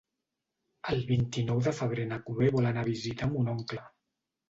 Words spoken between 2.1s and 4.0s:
Chloé vol anar a visitar mon oncle.